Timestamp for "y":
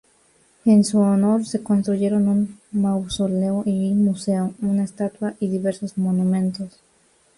3.67-3.93, 5.39-5.47